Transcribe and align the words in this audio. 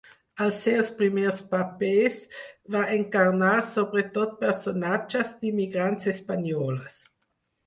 Als 0.43 0.55
seus 0.67 0.87
primers 1.01 1.41
papers 1.51 2.17
va 2.77 2.81
encarnar 2.95 3.51
sobretot 3.73 4.35
personatges 4.45 5.37
d'immigrants 5.45 6.11
espanyoles. 6.15 6.99